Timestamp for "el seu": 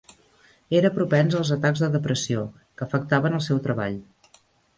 3.41-3.61